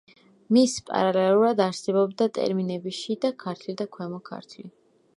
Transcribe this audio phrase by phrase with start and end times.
[0.55, 4.71] მის პარალელურად არსებობდა ტერმინები შიდა ქართლი და ქვემო ქართლი.